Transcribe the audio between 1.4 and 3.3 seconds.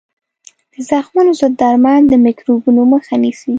درمل د میکروبونو مخه